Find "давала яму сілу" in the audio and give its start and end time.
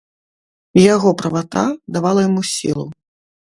1.99-2.85